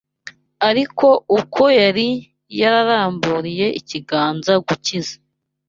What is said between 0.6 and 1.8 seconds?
Ariko uko